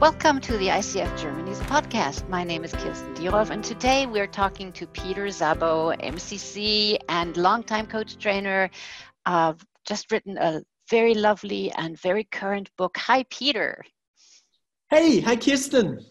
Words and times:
Welcome 0.00 0.40
to 0.42 0.56
the 0.58 0.68
ICF 0.68 1.18
Germany's 1.18 1.58
podcast. 1.62 2.28
My 2.28 2.44
name 2.44 2.62
is 2.62 2.72
Kirsten 2.72 3.14
Dirov, 3.14 3.50
and 3.50 3.64
today 3.64 4.06
we're 4.06 4.28
talking 4.28 4.70
to 4.74 4.86
Peter 4.86 5.26
Szabo, 5.26 5.92
MCC 6.00 6.98
and 7.08 7.36
longtime 7.36 7.88
coach 7.88 8.16
trainer, 8.16 8.70
uh, 9.26 9.54
just 9.84 10.12
written 10.12 10.38
a 10.38 10.62
very 10.88 11.14
lovely 11.14 11.72
and 11.72 11.98
very 11.98 12.22
current 12.22 12.70
book. 12.78 12.96
Hi, 12.96 13.24
Peter. 13.28 13.84
Hey, 14.88 15.18
hi, 15.18 15.34
Kirsten. 15.34 16.06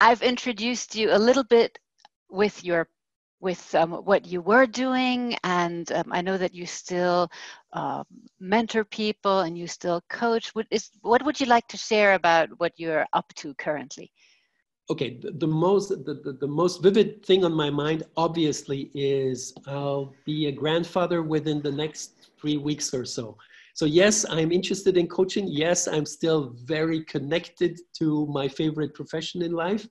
I've 0.00 0.22
introduced 0.22 0.96
you 0.96 1.12
a 1.12 1.18
little 1.20 1.44
bit 1.44 1.78
with 2.28 2.64
your 2.64 2.88
with 3.40 3.74
um, 3.74 3.92
what 3.92 4.26
you 4.26 4.40
were 4.40 4.66
doing 4.66 5.36
and 5.44 5.92
um, 5.92 6.12
i 6.12 6.20
know 6.20 6.36
that 6.36 6.54
you 6.54 6.66
still 6.66 7.30
uh, 7.72 8.02
mentor 8.40 8.84
people 8.84 9.40
and 9.40 9.58
you 9.58 9.66
still 9.66 10.02
coach. 10.08 10.54
What 10.54 10.66
is 10.70 10.90
what 11.02 11.24
would 11.24 11.38
you 11.40 11.46
like 11.46 11.68
to 11.68 11.76
share 11.76 12.14
about 12.14 12.48
what 12.58 12.72
you're 12.76 13.06
up 13.12 13.32
to 13.36 13.54
currently? 13.54 14.10
Okay 14.90 15.18
the, 15.20 15.32
the 15.32 15.46
most 15.46 15.88
the, 15.90 16.14
the, 16.24 16.32
the, 16.40 16.46
most 16.46 16.82
vivid 16.82 17.24
thing 17.24 17.44
on 17.44 17.52
my 17.52 17.68
mind 17.68 18.04
obviously 18.16 18.90
is 18.94 19.52
i'll 19.66 20.14
be 20.24 20.46
a 20.46 20.52
grandfather 20.52 21.22
within 21.22 21.60
the 21.60 21.70
next 21.70 22.30
three 22.40 22.56
weeks 22.56 22.94
or 22.94 23.04
so. 23.04 23.36
So 23.74 23.84
yes 23.84 24.24
i'm 24.30 24.50
interested 24.50 24.96
in 24.96 25.06
coaching. 25.06 25.46
Yes 25.46 25.88
i'm 25.88 26.06
still 26.06 26.54
very 26.64 27.04
connected 27.04 27.78
to 27.98 28.26
my 28.26 28.48
favorite 28.48 28.94
profession 28.94 29.42
in 29.42 29.52
life 29.52 29.86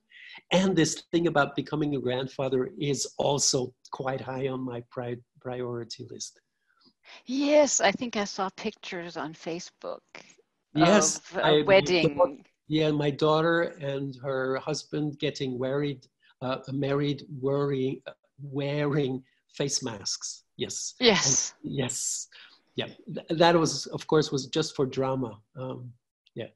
and 0.52 0.76
this 0.76 1.02
thing 1.12 1.26
about 1.26 1.56
becoming 1.56 1.94
a 1.94 2.00
grandfather 2.00 2.70
is 2.78 3.06
also 3.18 3.72
quite 3.92 4.20
high 4.20 4.48
on 4.48 4.60
my 4.60 4.82
pri- 4.90 5.16
priority 5.40 6.06
list. 6.10 6.40
Yes, 7.26 7.80
I 7.80 7.90
think 7.92 8.16
I 8.16 8.24
saw 8.24 8.48
pictures 8.56 9.16
on 9.16 9.32
Facebook. 9.32 10.00
Yes, 10.74 11.16
of 11.16 11.38
a 11.38 11.44
I, 11.44 11.62
wedding. 11.62 12.44
yeah, 12.68 12.90
my 12.90 13.10
daughter 13.10 13.74
and 13.80 14.14
her 14.22 14.58
husband 14.58 15.18
getting 15.18 15.58
married, 15.58 16.06
uh, 16.42 16.58
married 16.72 17.24
wearing 17.40 18.00
wearing 18.40 19.22
face 19.54 19.82
masks. 19.82 20.44
Yes. 20.56 20.94
Yes. 21.00 21.54
And 21.64 21.72
yes. 21.74 22.28
Yeah. 22.76 22.88
That 23.30 23.56
was, 23.56 23.86
of 23.86 24.06
course, 24.06 24.30
was 24.30 24.46
just 24.46 24.76
for 24.76 24.86
drama. 24.86 25.40
Um, 25.56 25.92
yeah. 26.34 26.46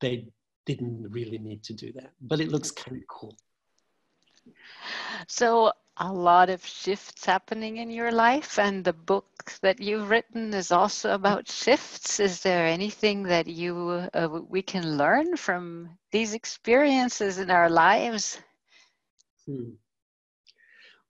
They 0.00 0.26
didn't 0.64 1.10
really 1.10 1.38
need 1.38 1.62
to 1.64 1.74
do 1.74 1.92
that, 1.92 2.12
but 2.20 2.40
it 2.40 2.48
looks 2.48 2.70
kind 2.70 2.96
of 2.96 3.06
cool. 3.08 3.36
So, 5.28 5.72
a 5.98 6.12
lot 6.12 6.48
of 6.50 6.64
shifts 6.64 7.24
happening 7.24 7.76
in 7.76 7.90
your 7.90 8.10
life, 8.10 8.58
and 8.58 8.84
the 8.84 8.92
book 8.92 9.52
that 9.60 9.80
you've 9.80 10.08
written 10.08 10.54
is 10.54 10.72
also 10.72 11.14
about 11.14 11.48
shifts. 11.48 12.18
Is 12.18 12.42
there 12.42 12.66
anything 12.66 13.24
that 13.24 13.46
you 13.46 14.08
uh, 14.14 14.40
we 14.48 14.62
can 14.62 14.96
learn 14.96 15.36
from 15.36 15.98
these 16.10 16.34
experiences 16.34 17.38
in 17.38 17.50
our 17.50 17.68
lives? 17.68 18.40
Hmm. 19.46 19.74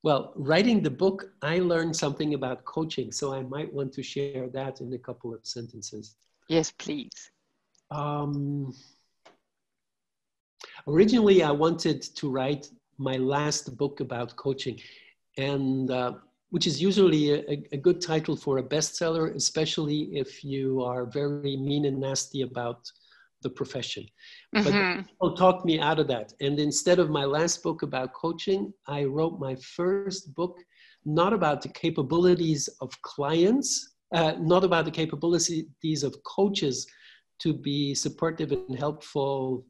Well, 0.03 0.33
writing 0.34 0.83
the 0.83 0.91
book, 0.91 1.33
I 1.42 1.61
learned 1.61 1.94
something 1.94 2.34
about 2.34 2.64
coaching, 2.64 3.12
so 3.12 3.33
I 3.33 3.42
might 3.42 3.72
want 3.72 3.92
to 3.94 4.03
share 4.03 4.48
that 4.48 4.81
in 4.81 4.92
a 4.94 4.98
couple 4.98 5.33
of 5.33 5.47
sentences. 5.47 6.16
Yes, 6.48 6.72
please. 6.72 7.31
Um, 7.92 8.75
Originally, 10.86 11.42
I 11.42 11.50
wanted 11.50 12.02
to 12.02 12.30
write 12.30 12.68
my 12.98 13.16
last 13.16 13.77
book 13.77 14.00
about 14.00 14.36
coaching, 14.36 14.78
and 15.36 15.91
uh, 15.91 16.12
which 16.50 16.66
is 16.66 16.80
usually 16.80 17.32
a, 17.32 17.62
a, 17.72 17.77
good 17.77 18.00
title 18.00 18.36
for 18.36 18.58
a 18.58 18.62
bestseller, 18.62 19.34
especially 19.34 20.10
if 20.12 20.44
you 20.44 20.82
are 20.82 21.06
very 21.06 21.56
mean 21.56 21.86
and 21.86 21.98
nasty 21.98 22.42
about 22.42 22.91
the 23.42 23.50
profession. 23.50 24.06
Mm-hmm. 24.54 24.98
But 24.98 25.06
people 25.09 25.37
talked 25.37 25.64
me 25.64 25.81
out 25.81 25.98
of 25.98 26.09
that. 26.09 26.32
And 26.41 26.59
instead 26.59 26.98
of 26.98 27.10
my 27.10 27.25
last 27.25 27.62
book 27.62 27.82
about 27.82 28.12
coaching, 28.12 28.72
I 28.87 29.04
wrote 29.04 29.41
my 29.41 29.54
first 29.56 30.34
book, 30.34 30.58
not 31.04 31.32
about 31.32 31.62
the 31.62 31.69
capabilities 31.69 32.69
of 32.81 32.91
clients, 33.03 33.94
uh, 34.14 34.34
not 34.38 34.62
about 34.62 34.84
the 34.84 34.91
capabilities 34.91 36.03
of 36.03 36.22
coaches 36.25 36.87
to 37.41 37.53
be 37.53 37.94
supportive 37.94 38.53
and 38.53 38.78
helpful 38.78 39.64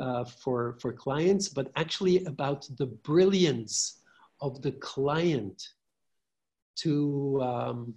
uh, 0.00 0.24
for, 0.24 0.76
for 0.80 0.92
clients, 0.92 1.48
but 1.48 1.70
actually 1.76 2.24
about 2.24 2.66
the 2.78 2.86
brilliance 2.86 4.00
of 4.40 4.62
the 4.62 4.72
client 4.72 5.68
to, 6.76 7.40
um, 7.42 7.94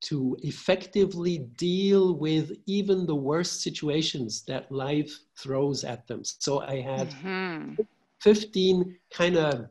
to 0.00 0.36
effectively 0.42 1.38
deal 1.56 2.14
with 2.14 2.52
even 2.66 3.06
the 3.06 3.14
worst 3.14 3.62
situations 3.62 4.42
that 4.46 4.70
life 4.72 5.12
throws 5.38 5.84
at 5.84 6.06
them. 6.08 6.24
So 6.24 6.60
I 6.62 6.80
had 6.80 7.10
mm-hmm. 7.10 7.74
15 8.20 8.96
kind 9.12 9.36
of 9.36 9.68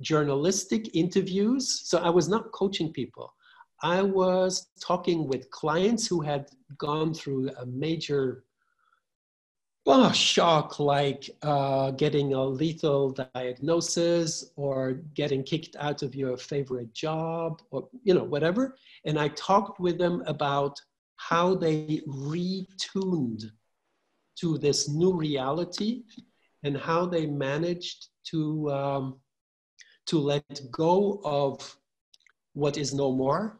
journalistic 0.00 0.94
interviews. 0.94 1.82
So 1.84 1.98
I 1.98 2.10
was 2.10 2.28
not 2.28 2.52
coaching 2.52 2.92
people. 2.92 3.34
I 3.82 4.02
was 4.02 4.68
talking 4.80 5.26
with 5.26 5.50
clients 5.50 6.06
who 6.06 6.20
had 6.20 6.48
gone 6.78 7.12
through 7.12 7.50
a 7.60 7.66
major 7.66 8.44
well, 9.86 10.10
shock 10.12 10.80
like 10.80 11.28
uh, 11.42 11.90
getting 11.92 12.32
a 12.32 12.42
lethal 12.42 13.10
diagnosis 13.10 14.50
or 14.56 14.94
getting 15.14 15.42
kicked 15.42 15.76
out 15.78 16.02
of 16.02 16.14
your 16.14 16.36
favorite 16.36 16.92
job 16.94 17.60
or 17.70 17.88
you 18.02 18.14
know 18.14 18.24
whatever 18.24 18.76
and 19.04 19.18
i 19.18 19.28
talked 19.28 19.78
with 19.78 19.98
them 19.98 20.22
about 20.26 20.80
how 21.16 21.54
they 21.54 22.00
retuned 22.08 23.50
to 24.36 24.58
this 24.58 24.88
new 24.88 25.12
reality 25.12 26.02
and 26.64 26.76
how 26.76 27.06
they 27.06 27.26
managed 27.26 28.08
to 28.24 28.70
um, 28.70 29.16
to 30.06 30.18
let 30.18 30.60
go 30.70 31.20
of 31.24 31.76
what 32.54 32.76
is 32.76 32.92
no 32.94 33.12
more 33.12 33.58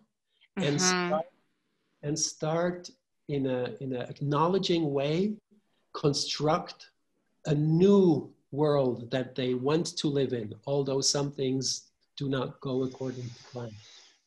mm-hmm. 0.59 0.69
and 0.69 0.81
start, 0.81 1.25
and 2.03 2.19
start 2.19 2.91
in 3.29 3.47
a 3.47 3.75
in 3.81 3.95
an 3.95 4.03
acknowledging 4.03 4.93
way 4.93 5.35
construct 5.95 6.91
a 7.47 7.55
new 7.55 8.33
world 8.51 9.11
that 9.11 9.35
they 9.35 9.55
want 9.55 9.97
to 9.97 10.09
live 10.09 10.33
in, 10.33 10.55
although 10.67 11.01
some 11.01 11.31
things 11.33 11.91
do 12.17 12.29
not 12.29 12.61
go 12.61 12.85
according 12.85 13.25
to 13.25 13.45
plan. 13.53 13.71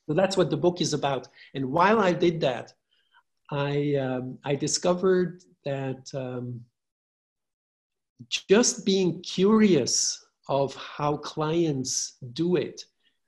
So 0.08 0.14
that's 0.14 0.38
what 0.38 0.50
the 0.50 0.58
book 0.58 0.82
is 0.82 0.94
about. 0.94 1.28
And 1.54 1.72
while 1.72 2.00
I 2.00 2.14
did 2.14 2.40
that, 2.42 2.74
I, 3.52 3.96
um, 3.96 4.38
I 4.44 4.56
discovered 4.56 5.44
that 5.66 6.10
um, 6.14 6.62
just 8.30 8.86
being 8.86 9.22
curious 9.22 10.26
of 10.50 10.76
how 10.76 11.18
clients 11.18 12.18
do 12.34 12.56
it 12.56 12.84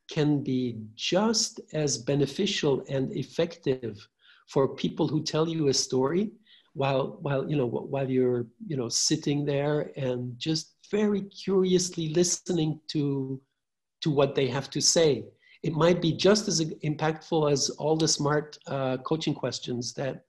can 0.10 0.42
be 0.42 0.80
just 0.96 1.62
as 1.74 1.98
beneficial 1.98 2.84
and 2.90 3.16
effective 3.16 4.08
for 4.48 4.76
people 4.76 5.08
who 5.08 5.22
tell 5.22 5.48
you 5.48 5.68
a 5.68 5.74
story 5.74 6.32
while 6.80 7.18
while 7.26 7.44
you 7.52 7.58
know 7.58 7.66
while 7.94 8.10
you're 8.10 8.46
you 8.66 8.78
know 8.78 8.88
sitting 8.88 9.44
there 9.44 9.92
and 9.98 10.20
just 10.38 10.78
very 10.90 11.24
curiously 11.44 12.08
listening 12.14 12.80
to 12.88 13.42
to 14.02 14.10
what 14.10 14.34
they 14.34 14.48
have 14.48 14.70
to 14.70 14.82
say. 14.82 15.26
It 15.62 15.74
might 15.74 16.02
be 16.02 16.14
just 16.14 16.48
as 16.48 16.62
impactful 16.90 17.52
as 17.52 17.70
all 17.82 17.98
the 17.98 18.08
smart 18.08 18.58
uh, 18.68 18.96
coaching 19.10 19.34
questions 19.34 19.94
that 19.96 20.24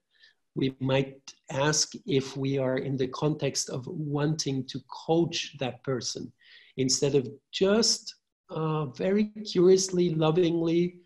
we 0.56 0.74
might 0.80 1.20
ask 1.52 1.92
if 2.04 2.36
we 2.36 2.58
are 2.58 2.78
in 2.78 2.96
the 2.96 3.06
context 3.22 3.70
of 3.70 3.86
wanting 3.86 4.66
to 4.72 4.80
coach 5.06 5.56
that 5.60 5.84
person. 5.84 6.32
Instead 6.78 7.14
of 7.14 7.28
just 7.52 8.16
uh, 8.50 8.86
very 8.86 9.26
curiously 9.52 10.14
lovingly 10.16 10.96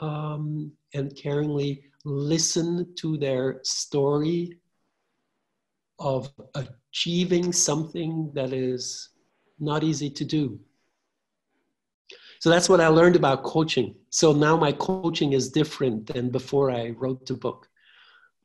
um, 0.00 0.72
and 0.94 1.14
caringly 1.14 1.82
listen 2.04 2.92
to 2.96 3.16
their 3.16 3.60
story 3.62 4.59
of 6.00 6.32
achieving 6.54 7.52
something 7.52 8.30
that 8.34 8.52
is 8.52 9.10
not 9.58 9.84
easy 9.84 10.10
to 10.10 10.24
do. 10.24 10.58
So 12.40 12.48
that's 12.48 12.70
what 12.70 12.80
I 12.80 12.88
learned 12.88 13.16
about 13.16 13.42
coaching. 13.42 13.94
So 14.08 14.32
now 14.32 14.56
my 14.56 14.72
coaching 14.72 15.34
is 15.34 15.50
different 15.50 16.06
than 16.06 16.30
before 16.30 16.70
I 16.70 16.90
wrote 16.90 17.26
the 17.26 17.34
book. 17.34 17.68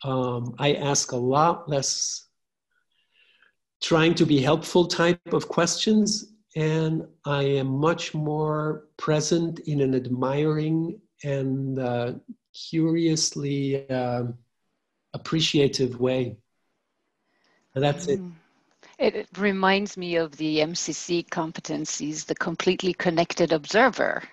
Um, 0.04 0.54
I 0.60 0.74
ask 0.74 1.14
a 1.14 1.18
lot 1.18 1.70
less 1.70 2.28
trying 3.82 4.14
to 4.16 4.26
be 4.26 4.42
helpful 4.42 4.86
type 4.86 5.34
of 5.34 5.48
questions, 5.48 6.34
and 6.58 7.04
I 7.26 7.44
am 7.44 7.68
much 7.68 8.14
more 8.14 8.88
present 8.98 9.60
in 9.60 9.80
an 9.80 9.96
admiring 9.96 11.00
and 11.24 11.80
uh, 11.80 12.14
curiously 12.54 13.90
uh, 13.90 14.24
appreciative 15.14 16.00
way. 16.00 16.38
That's 17.76 18.08
it. 18.08 18.20
Mm. 18.20 18.32
It, 18.98 19.16
it 19.16 19.30
reminds 19.38 19.98
me 19.98 20.16
of 20.16 20.38
the 20.38 20.60
MCC 20.60 21.28
competencies, 21.28 22.26
the 22.26 22.36
completely 22.36 22.94
connected 22.94 23.52
observer. 23.52 24.24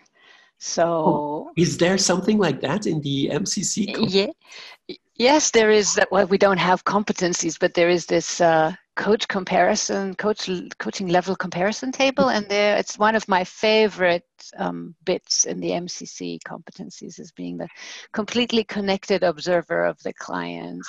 So, 0.58 0.84
oh, 0.84 1.50
is 1.56 1.76
there 1.76 1.98
something 1.98 2.38
like 2.38 2.60
that 2.60 2.86
in 2.86 3.00
the 3.00 3.30
MCC? 3.32 3.96
Yeah, 4.08 4.96
yes, 5.16 5.50
there 5.50 5.72
is. 5.72 5.94
That 5.94 6.12
well, 6.12 6.28
we 6.28 6.38
don't 6.38 6.58
have 6.58 6.84
competencies, 6.84 7.58
but 7.58 7.74
there 7.74 7.88
is 7.88 8.06
this 8.06 8.40
uh, 8.40 8.72
coach 8.94 9.26
comparison, 9.26 10.14
coach 10.14 10.48
coaching 10.78 11.08
level 11.08 11.34
comparison 11.34 11.90
table, 11.90 12.28
and 12.28 12.48
there 12.48 12.76
it's 12.76 12.96
one 12.96 13.16
of 13.16 13.26
my 13.26 13.42
favorite 13.42 14.24
um, 14.56 14.94
bits 15.04 15.46
in 15.46 15.58
the 15.58 15.70
MCC 15.70 16.38
competencies 16.46 17.18
is 17.18 17.32
being 17.32 17.56
the 17.56 17.68
completely 18.12 18.62
connected 18.62 19.24
observer 19.24 19.84
of 19.84 20.00
the 20.04 20.12
client. 20.12 20.86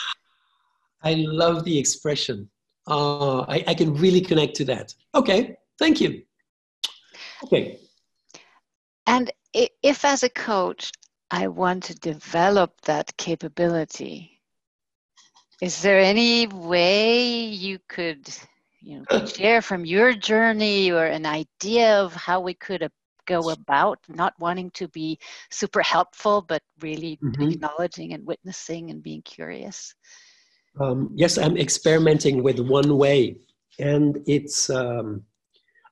I 1.03 1.15
love 1.15 1.63
the 1.63 1.77
expression. 1.77 2.49
Uh, 2.87 3.41
I, 3.41 3.63
I 3.67 3.73
can 3.73 3.93
really 3.93 4.21
connect 4.21 4.55
to 4.57 4.65
that. 4.65 4.93
Okay, 5.15 5.55
thank 5.79 6.01
you. 6.01 6.23
Okay. 7.43 7.79
And 9.05 9.31
if, 9.53 10.05
as 10.05 10.23
a 10.23 10.29
coach, 10.29 10.91
I 11.29 11.47
want 11.47 11.83
to 11.85 11.95
develop 11.95 12.79
that 12.81 13.15
capability, 13.17 14.41
is 15.61 15.81
there 15.81 15.99
any 15.99 16.47
way 16.47 17.43
you 17.45 17.79
could 17.87 18.27
you 18.81 18.99
know 19.09 19.25
share 19.25 19.61
from 19.61 19.85
your 19.85 20.13
journey 20.13 20.91
or 20.91 21.05
an 21.05 21.25
idea 21.25 22.01
of 22.01 22.13
how 22.13 22.41
we 22.41 22.53
could 22.53 22.89
go 23.25 23.51
about 23.51 23.99
not 24.09 24.33
wanting 24.39 24.69
to 24.71 24.87
be 24.89 25.17
super 25.49 25.81
helpful 25.81 26.41
but 26.41 26.61
really 26.81 27.17
mm-hmm. 27.23 27.51
acknowledging 27.51 28.13
and 28.13 28.27
witnessing 28.27 28.91
and 28.91 29.01
being 29.01 29.21
curious 29.21 29.95
um, 30.79 31.09
yes 31.13 31.37
i'm 31.37 31.57
experimenting 31.57 32.43
with 32.43 32.59
one 32.59 32.97
way 32.97 33.37
and 33.79 34.19
it's 34.27 34.69
um, 34.69 35.21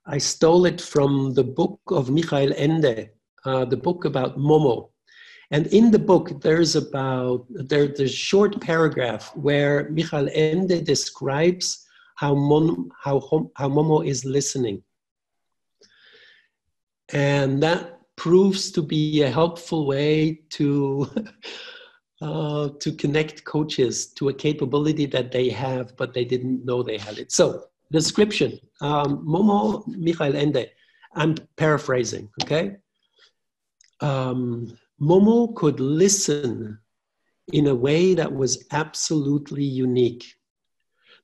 i 0.05 0.17
stole 0.17 0.65
it 0.65 0.81
from 0.81 1.33
the 1.33 1.43
book 1.43 1.79
of 1.87 2.09
michael 2.09 2.53
ende 2.55 3.09
uh, 3.45 3.65
the 3.65 3.77
book 3.77 4.05
about 4.05 4.37
momo 4.37 4.91
and 5.51 5.67
in 5.67 5.91
the 5.91 5.99
book, 5.99 6.41
there's 6.41 6.77
about 6.77 7.45
there, 7.49 7.87
there's 7.87 8.13
a 8.13 8.15
short 8.15 8.59
paragraph 8.61 9.35
where 9.35 9.89
Michael 9.89 10.29
Ende 10.33 10.81
describes 10.81 11.85
how, 12.15 12.33
Mon, 12.33 12.89
how, 13.03 13.19
how 13.57 13.67
Momo 13.67 14.07
is 14.07 14.23
listening. 14.23 14.81
And 17.11 17.61
that 17.61 17.99
proves 18.15 18.71
to 18.71 18.81
be 18.81 19.23
a 19.23 19.29
helpful 19.29 19.85
way 19.85 20.41
to, 20.51 21.09
uh, 22.21 22.69
to 22.79 22.91
connect 22.91 23.43
coaches 23.43 24.07
to 24.13 24.29
a 24.29 24.33
capability 24.33 25.05
that 25.07 25.31
they 25.31 25.49
have, 25.49 25.95
but 25.97 26.13
they 26.13 26.23
didn't 26.23 26.63
know 26.65 26.83
they 26.83 26.97
had 26.97 27.17
it. 27.17 27.31
So, 27.31 27.65
description 27.91 28.59
um, 28.81 29.25
Momo 29.25 29.85
Michael 29.87 30.35
Ende. 30.35 30.69
I'm 31.13 31.35
paraphrasing, 31.57 32.29
okay? 32.43 32.77
Um, 33.99 34.77
Momo 35.01 35.53
could 35.55 35.79
listen 35.79 36.79
in 37.51 37.67
a 37.67 37.75
way 37.75 38.13
that 38.13 38.31
was 38.31 38.65
absolutely 38.71 39.63
unique. 39.63 40.25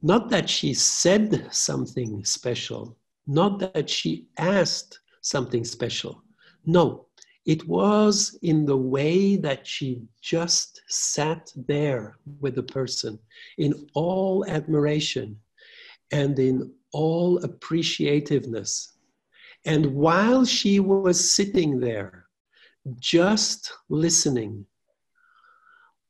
Not 0.02 0.30
that 0.30 0.50
she 0.50 0.74
said 0.74 1.48
something 1.52 2.24
special, 2.26 2.98
not 3.26 3.60
that 3.60 3.90
she 3.90 4.28
asked 4.38 5.00
something 5.22 5.64
special. 5.64 6.24
No, 6.66 7.07
it 7.48 7.66
was 7.66 8.38
in 8.42 8.66
the 8.66 8.76
way 8.76 9.38
that 9.38 9.66
she 9.66 10.02
just 10.22 10.82
sat 10.90 11.50
there 11.56 12.18
with 12.42 12.56
the 12.56 12.64
person 12.64 13.18
in 13.58 13.74
all 13.94 14.46
admiration 14.48 15.40
and 16.12 16.38
in 16.40 16.70
all 16.92 17.40
appreciativeness. 17.40 18.90
And 19.66 19.86
while 19.96 20.44
she 20.44 20.82
was 20.82 21.32
sitting 21.32 21.80
there, 21.80 22.26
just 23.00 23.72
listening, 23.88 24.66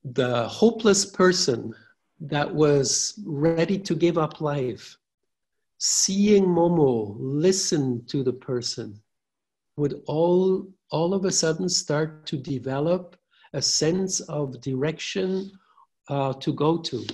the 0.04 0.48
hopeless 0.48 1.06
person 1.06 1.72
that 2.19 2.51
was 2.51 3.19
ready 3.25 3.78
to 3.78 3.94
give 3.94 4.18
up 4.18 4.42
life, 4.42 4.98
seeing 5.78 6.45
Momo 6.45 7.16
listen 7.19 8.04
to 8.07 8.24
the 8.24 8.33
person, 8.33 9.00
would 9.77 10.01
all, 10.07 10.68
all 10.91 11.13
of 11.13 11.25
a 11.25 11.31
sudden 11.31 11.69
start 11.69 12.25
to 12.25 12.38
develop 12.38 13.15
a 13.53 13.62
sense 13.62 14.19
of 14.21 14.59
direction 14.62 15.51
uh, 16.09 16.33
to 16.33 16.51
go 16.53 16.77
to. 16.77 17.06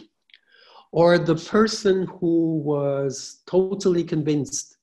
Or 0.92 1.18
the 1.18 1.36
person 1.36 2.08
who 2.08 2.58
was 2.58 3.42
totally 3.46 4.04
convinced 4.04 4.78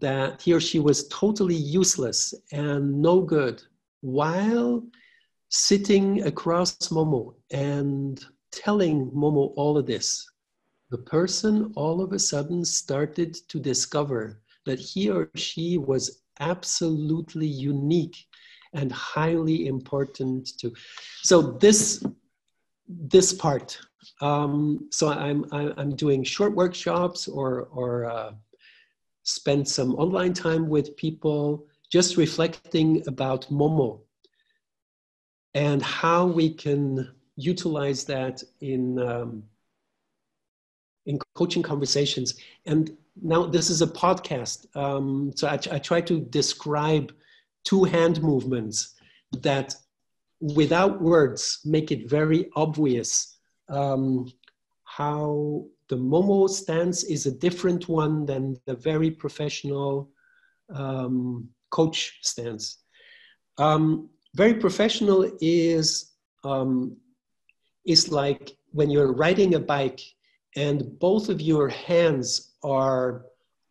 that 0.00 0.42
he 0.42 0.52
or 0.52 0.60
she 0.60 0.78
was 0.78 1.08
totally 1.08 1.54
useless 1.54 2.34
and 2.52 3.00
no 3.00 3.20
good 3.20 3.62
while 4.00 4.84
sitting 5.48 6.22
across 6.26 6.76
Momo 6.88 7.34
and 7.50 8.24
telling 8.50 9.10
Momo 9.10 9.52
all 9.56 9.78
of 9.78 9.86
this, 9.86 10.28
the 10.90 10.98
person 10.98 11.72
all 11.76 12.02
of 12.02 12.12
a 12.12 12.18
sudden 12.18 12.64
started 12.64 13.36
to 13.48 13.58
discover 13.58 14.40
that 14.64 14.78
he 14.78 15.08
or 15.10 15.30
she 15.34 15.78
was 15.78 16.22
absolutely 16.40 17.46
unique 17.46 18.26
and 18.72 18.90
highly 18.92 19.66
important 19.66 20.58
to. 20.58 20.72
So 21.22 21.42
this 21.42 22.04
this 22.88 23.32
part. 23.32 23.78
Um, 24.20 24.88
so 24.90 25.08
I'm 25.08 25.44
I'm 25.52 25.96
doing 25.96 26.22
short 26.24 26.54
workshops 26.54 27.26
or 27.28 27.68
or 27.72 28.04
uh, 28.04 28.32
spend 29.26 29.68
some 29.68 29.94
online 29.96 30.32
time 30.32 30.68
with 30.68 30.96
people 30.96 31.66
just 31.90 32.16
reflecting 32.16 33.02
about 33.08 33.46
Momo 33.50 34.00
and 35.54 35.82
how 35.82 36.26
we 36.26 36.52
can 36.52 37.12
utilize 37.36 38.04
that 38.04 38.42
in, 38.60 38.98
um, 39.00 39.42
in 41.06 41.18
coaching 41.34 41.62
conversations. 41.62 42.34
And 42.66 42.96
now 43.22 43.46
this 43.46 43.70
is 43.70 43.82
a 43.82 43.86
podcast. 43.86 44.66
Um, 44.76 45.32
so 45.34 45.48
I, 45.48 45.58
I 45.72 45.78
try 45.78 46.00
to 46.02 46.20
describe 46.20 47.12
two 47.64 47.84
hand 47.84 48.22
movements 48.22 48.94
that 49.42 49.74
without 50.40 51.00
words 51.00 51.60
make 51.64 51.90
it 51.90 52.08
very 52.08 52.48
obvious 52.56 53.38
um, 53.68 54.30
how 54.84 55.64
the 55.88 55.96
Momo 55.96 56.48
stance 56.48 57.04
is 57.04 57.26
a 57.26 57.32
different 57.32 57.88
one 57.88 58.26
than 58.26 58.56
the 58.66 58.74
very 58.74 59.10
professional 59.10 60.10
um, 60.74 61.48
coach 61.70 62.18
stance. 62.22 62.82
Um, 63.58 64.10
very 64.34 64.54
professional 64.54 65.30
is 65.40 66.12
um, 66.44 66.96
is 67.86 68.10
like 68.10 68.56
when 68.72 68.90
you're 68.90 69.12
riding 69.12 69.54
a 69.54 69.60
bike 69.60 70.00
and 70.56 70.98
both 70.98 71.28
of 71.28 71.40
your 71.40 71.68
hands 71.68 72.55
are 72.66 73.24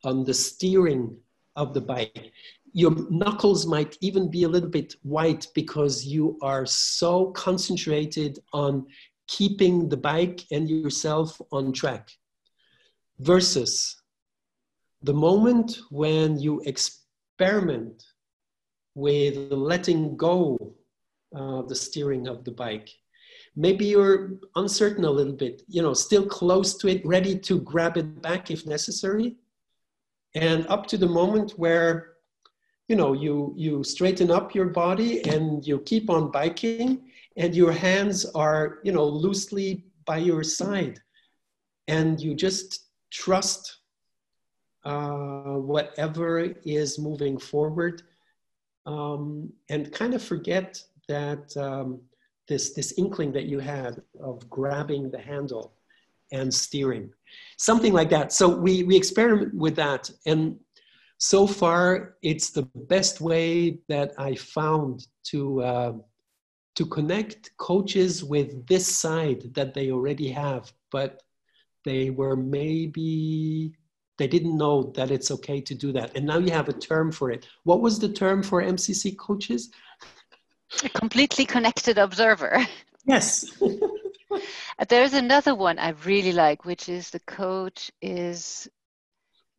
on 0.04 0.24
the 0.24 0.34
steering 0.34 1.16
of 1.56 1.74
the 1.74 1.82
bike. 1.82 2.32
Your 2.74 2.92
knuckles 3.10 3.68
might 3.68 3.98
even 4.02 4.32
be 4.32 4.44
a 4.44 4.50
little 4.50 4.70
bit 4.70 4.96
white 5.04 5.48
because 5.54 6.06
you 6.06 6.38
are 6.42 6.66
so 6.66 7.32
concentrated 7.32 8.40
on 8.54 8.88
keeping 9.28 9.90
the 9.90 9.98
bike 9.98 10.42
and 10.52 10.70
yourself 10.70 11.40
on 11.52 11.74
track. 11.74 12.10
Versus 13.20 14.02
the 15.04 15.14
moment 15.14 15.80
when 15.90 16.40
you 16.40 16.62
experiment 16.66 18.04
with 18.96 19.52
letting 19.52 20.18
go 20.18 20.58
uh, 21.36 21.62
the 21.64 21.76
steering 21.76 22.28
of 22.28 22.44
the 22.44 22.52
bike. 22.52 22.90
Maybe 23.56 23.86
you're 23.86 24.32
uncertain 24.56 25.06
a 25.06 25.10
little 25.10 25.34
bit, 25.34 25.62
you 25.68 25.82
know, 25.82 25.94
still 25.94 26.26
close 26.26 26.78
to 26.78 26.88
it, 26.88 27.06
ready 27.06 27.38
to 27.40 27.62
grab 27.62 27.98
it 27.98 28.22
back 28.22 28.52
if 28.52 28.66
necessary. 28.66 29.36
And 30.36 30.68
up 30.68 30.88
to 30.88 30.98
the 30.98 31.08
moment 31.08 31.52
where, 31.52 32.14
you 32.90 32.96
know, 32.96 33.14
you, 33.14 33.54
you 33.56 33.84
straighten 33.84 34.30
up 34.30 34.54
your 34.54 34.68
body 34.68 35.24
and 35.30 35.66
you 35.66 35.80
keep 35.80 36.10
on 36.10 36.32
biking 36.32 37.10
and 37.38 37.56
your 37.56 37.72
hands 37.72 38.26
are, 38.36 38.80
you 38.84 38.92
know, 38.92 39.06
loosely 39.06 39.86
by 40.06 40.18
your 40.18 40.44
side. 40.44 41.00
And 41.88 42.20
you 42.20 42.36
just 42.36 42.88
trust 43.12 43.78
uh, 44.84 45.58
whatever 45.74 46.40
is 46.66 47.00
moving 47.00 47.38
forward 47.38 48.04
um, 48.86 49.52
and 49.70 49.92
kind 49.92 50.14
of 50.14 50.22
forget 50.22 50.80
that 51.08 51.56
um, 51.58 52.02
this, 52.48 52.74
this 52.74 52.94
inkling 52.98 53.32
that 53.34 53.46
you 53.46 53.60
had 53.60 54.02
of 54.22 54.50
grabbing 54.50 55.10
the 55.12 55.20
handle 55.20 55.74
and 56.32 56.54
steering, 56.54 57.12
something 57.58 57.94
like 57.94 58.10
that. 58.10 58.34
So 58.34 58.48
we, 58.50 58.84
we 58.84 58.96
experiment 58.96 59.54
with 59.54 59.76
that. 59.76 60.10
And 60.26 60.58
so 61.18 61.48
far, 61.48 62.16
it's 62.22 62.50
the 62.50 62.64
best 62.76 63.22
way 63.22 63.80
that 63.88 64.14
I 64.18 64.36
found 64.36 65.08
to, 65.26 65.62
uh, 65.62 65.94
to 66.76 66.86
connect 66.86 67.56
coaches 67.58 68.24
with 68.24 68.68
this 68.68 68.88
side 68.88 69.54
that 69.54 69.74
they 69.74 69.92
already 69.92 70.30
have, 70.30 70.72
but 70.92 71.24
they 71.84 72.10
were 72.10 72.36
maybe 72.36 73.74
they 74.18 74.28
didn't 74.28 74.58
know 74.58 74.94
that 74.96 75.12
it's 75.12 75.32
okay 75.32 75.60
to 75.62 75.76
do 75.76 75.92
that. 75.92 76.16
And 76.16 76.26
now 76.26 76.38
you 76.38 76.52
have 76.52 76.70
a 76.70 76.74
term 76.74 77.12
for 77.12 77.32
it. 77.32 77.48
What 77.64 77.82
was 77.82 78.00
the 78.00 78.10
term 78.10 78.44
for 78.44 78.62
MCC 78.64 79.18
coaches? 79.18 79.72
A 80.84 80.90
completely 80.90 81.46
connected 81.46 81.98
observer. 81.98 82.66
Yes. 83.06 83.46
There's 84.90 85.14
another 85.14 85.56
one 85.56 85.80
I 85.80 85.90
really 86.06 86.34
like, 86.34 86.66
which 86.66 86.90
is 86.90 87.10
the 87.10 87.20
coach 87.22 87.92
is 88.02 88.68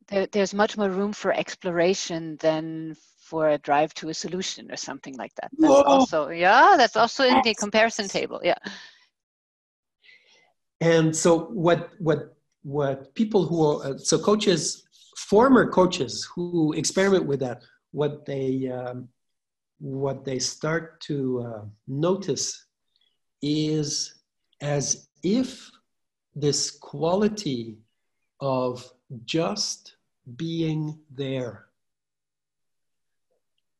there, 0.07 0.27
there's 0.27 0.53
much 0.53 0.77
more 0.77 0.89
room 0.89 1.13
for 1.13 1.33
exploration 1.33 2.37
than 2.39 2.95
for 3.19 3.49
a 3.49 3.57
drive 3.57 3.93
to 3.95 4.09
a 4.09 4.13
solution 4.13 4.71
or 4.71 4.77
something 4.77 5.15
like 5.17 5.33
that. 5.35 5.51
That's 5.57 5.73
Whoa. 5.73 5.83
also 5.83 6.29
yeah, 6.29 6.75
that's 6.77 6.95
also 6.95 7.25
in 7.25 7.41
the 7.43 7.55
comparison 7.55 8.07
table. 8.07 8.39
Yeah. 8.43 8.57
And 10.79 11.15
so 11.15 11.45
what 11.45 11.89
what 11.99 12.37
what 12.63 13.13
people 13.15 13.45
who 13.45 13.65
are 13.65 13.85
uh, 13.87 13.97
so 13.97 14.19
coaches, 14.19 14.87
former 15.17 15.69
coaches 15.69 16.27
who 16.35 16.73
experiment 16.73 17.25
with 17.25 17.39
that, 17.39 17.63
what 17.91 18.25
they 18.25 18.69
um, 18.69 19.09
what 19.79 20.25
they 20.25 20.39
start 20.39 20.99
to 21.01 21.41
uh, 21.41 21.65
notice 21.87 22.65
is 23.41 24.15
as 24.61 25.09
if 25.23 25.69
this 26.35 26.71
quality 26.71 27.77
of 28.39 28.89
just 29.25 29.95
being 30.35 30.99
there. 31.11 31.65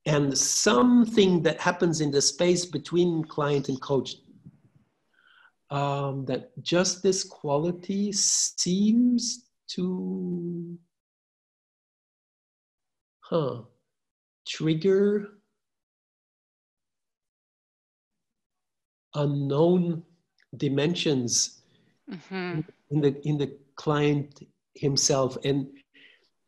And 0.06 0.38
something 0.38 1.44
that 1.44 1.60
happens 1.60 2.00
in 2.00 2.12
the 2.12 2.22
space 2.22 2.66
between 2.66 3.24
client 3.26 3.68
and 3.68 3.82
coach 3.82 4.16
um, 5.70 6.26
that 6.26 6.52
just 6.64 7.04
this 7.04 7.24
quality 7.24 8.12
seems 8.14 9.50
to 9.68 10.78
huh, 13.20 13.62
trigger 14.48 15.37
unknown 19.16 20.04
dimensions 20.56 21.62
mm-hmm. 22.10 22.62
in 22.92 23.02
the 23.02 23.28
in 23.28 23.38
the 23.38 23.58
client 23.76 24.44
himself. 24.76 25.38
And 25.44 25.68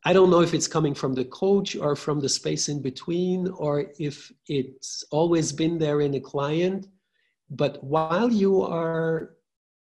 i 0.06 0.14
don't 0.14 0.30
know 0.30 0.42
if 0.42 0.54
it's 0.54 0.68
coming 0.68 0.96
from 0.96 1.14
the 1.14 1.26
coach 1.26 1.76
or 1.76 1.94
from 1.96 2.22
the 2.22 2.30
space 2.30 2.70
in 2.70 2.82
between 2.82 3.50
or 3.50 3.92
if 4.00 4.32
it's 4.48 5.04
always 5.12 5.52
been 5.52 5.78
there 5.78 6.02
in 6.02 6.14
a 6.16 6.20
client. 6.20 6.88
But 7.50 7.84
while 7.84 8.32
you 8.32 8.62
are 8.62 9.36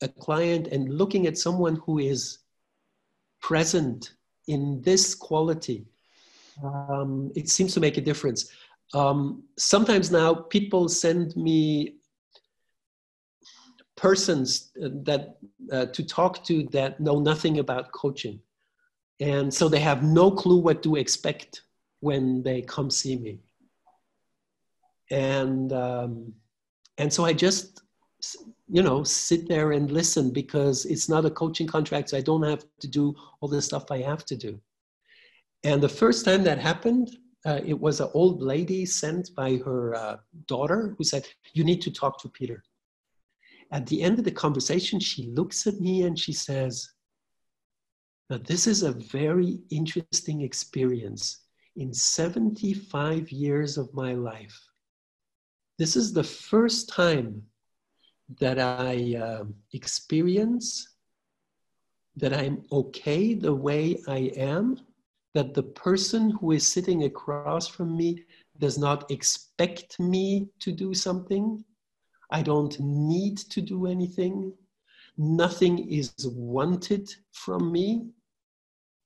a 0.00 0.08
client 0.08 0.68
and 0.68 0.94
looking 0.96 1.26
at 1.26 1.36
someone 1.36 1.76
who 1.84 1.98
is 1.98 2.38
present 3.40 4.14
in 4.46 4.80
this 4.82 5.14
quality 5.14 5.86
um, 6.62 7.30
it 7.34 7.48
seems 7.48 7.74
to 7.74 7.80
make 7.80 7.96
a 7.96 8.00
difference. 8.02 8.50
Um, 8.94 9.44
sometimes 9.58 10.10
now 10.10 10.34
people 10.34 10.88
send 10.88 11.36
me 11.36 11.97
persons 13.98 14.70
uh, 14.82 14.88
that 15.02 15.36
uh, 15.72 15.86
to 15.86 16.02
talk 16.04 16.44
to 16.44 16.64
that 16.72 17.00
know 17.00 17.18
nothing 17.20 17.58
about 17.58 17.92
coaching. 17.92 18.40
And 19.20 19.52
so 19.52 19.68
they 19.68 19.80
have 19.80 20.02
no 20.02 20.30
clue 20.30 20.58
what 20.58 20.82
to 20.84 20.96
expect 20.96 21.62
when 22.00 22.42
they 22.42 22.62
come 22.62 22.90
see 22.90 23.16
me. 23.16 23.40
And 25.10 25.72
um, 25.72 26.34
and 26.98 27.12
so 27.12 27.24
i 27.24 27.32
just 27.32 27.82
you 28.68 28.82
know 28.82 29.02
sit 29.04 29.48
there 29.48 29.72
and 29.72 29.90
listen 29.90 30.30
because 30.30 30.84
it's 30.86 31.08
not 31.08 31.24
a 31.24 31.30
coaching 31.30 31.66
contract 31.66 32.10
so 32.10 32.16
i 32.16 32.20
don't 32.20 32.42
have 32.42 32.64
to 32.80 32.88
do 32.88 33.14
all 33.40 33.48
the 33.48 33.62
stuff 33.62 33.90
i 33.90 33.98
have 33.98 34.24
to 34.26 34.36
do. 34.36 34.60
And 35.64 35.82
the 35.82 35.88
first 35.88 36.24
time 36.24 36.44
that 36.44 36.58
happened 36.58 37.16
uh, 37.46 37.60
it 37.64 37.78
was 37.78 38.00
an 38.00 38.10
old 38.14 38.42
lady 38.42 38.84
sent 38.84 39.34
by 39.34 39.56
her 39.64 39.94
uh, 39.94 40.16
daughter 40.46 40.94
who 40.98 41.04
said 41.04 41.26
you 41.54 41.64
need 41.64 41.80
to 41.82 41.90
talk 41.90 42.20
to 42.20 42.28
peter 42.28 42.62
at 43.70 43.86
the 43.86 44.02
end 44.02 44.18
of 44.18 44.24
the 44.24 44.30
conversation, 44.30 44.98
she 44.98 45.26
looks 45.26 45.66
at 45.66 45.80
me 45.80 46.02
and 46.02 46.18
she 46.18 46.32
says, 46.32 46.88
Now, 48.30 48.38
this 48.38 48.66
is 48.66 48.82
a 48.82 48.92
very 48.92 49.60
interesting 49.70 50.42
experience. 50.42 51.44
In 51.76 51.92
75 51.92 53.30
years 53.30 53.78
of 53.78 53.92
my 53.94 54.14
life, 54.14 54.58
this 55.78 55.94
is 55.94 56.12
the 56.12 56.24
first 56.24 56.88
time 56.88 57.42
that 58.40 58.58
I 58.58 59.16
uh, 59.16 59.44
experience 59.72 60.96
that 62.16 62.34
I'm 62.34 62.64
okay 62.72 63.34
the 63.34 63.54
way 63.54 64.02
I 64.08 64.32
am, 64.36 64.80
that 65.34 65.54
the 65.54 65.62
person 65.62 66.30
who 66.30 66.50
is 66.52 66.66
sitting 66.66 67.04
across 67.04 67.68
from 67.68 67.96
me 67.96 68.24
does 68.58 68.76
not 68.76 69.08
expect 69.10 70.00
me 70.00 70.48
to 70.58 70.72
do 70.72 70.94
something, 70.94 71.64
I 72.30 72.42
don't 72.42 72.78
need 72.80 73.38
to 73.38 73.60
do 73.62 73.86
anything. 73.86 74.52
Nothing 75.16 75.90
is 75.90 76.12
wanted 76.24 77.12
from 77.32 77.72
me. 77.72 78.06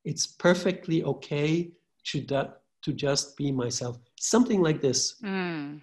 It's 0.05 0.27
perfectly 0.27 1.05
okay 1.05 1.71
to, 2.07 2.21
that, 2.23 2.63
to 2.83 2.93
just 2.93 3.37
be 3.37 3.53
myself. 3.53 3.99
Something 4.19 4.61
like 4.61 4.83
this. 4.83 5.15
Mm. 5.23 5.81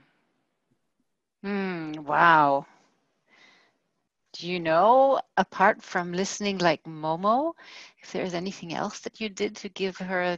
Mm, 1.46 2.00
wow. 2.00 2.66
Do 4.34 4.48
you 4.48 4.60
know, 4.60 5.22
apart 5.38 5.82
from 5.82 6.12
listening 6.14 6.58
like 6.58 6.84
Momo, 6.84 7.54
if 8.04 8.12
there's 8.12 8.34
anything 8.34 8.74
else 8.74 9.00
that 9.00 9.20
you 9.20 9.30
did 9.30 9.56
to 9.58 9.70
give 9.70 9.98
her 9.98 10.38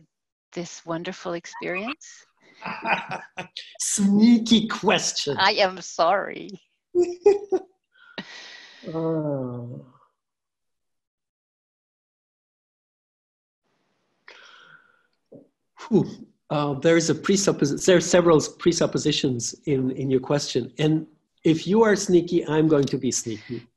this 0.53 0.85
wonderful 0.85 1.33
experience? 1.33 2.25
Sneaky 3.79 4.67
question. 4.67 5.35
I 5.37 5.53
am 5.53 5.81
sorry 5.81 6.61
oh. 8.93 9.85
Uh, 16.49 16.73
there 16.75 16.97
is 16.97 17.09
a 17.09 17.15
presupposition. 17.15 17.83
There 17.85 17.97
are 17.97 18.01
several 18.01 18.41
presuppositions 18.59 19.55
in 19.65 19.91
in 19.91 20.11
your 20.11 20.19
question, 20.19 20.71
and 20.77 21.07
if 21.43 21.65
you 21.65 21.83
are 21.83 21.95
sneaky, 21.95 22.45
I'm 22.47 22.67
going 22.67 22.85
to 22.85 22.97
be 22.97 23.11
sneaky. 23.11 23.67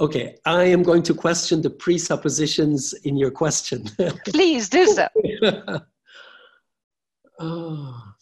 Okay, 0.00 0.36
I 0.44 0.62
am 0.64 0.84
going 0.84 1.02
to 1.04 1.14
question 1.14 1.60
the 1.60 1.70
presuppositions 1.70 2.92
in 3.04 3.16
your 3.16 3.32
question. 3.32 3.84
Please 4.26 4.68
do 4.68 4.86
so. 4.86 5.08
oh. 7.40 8.04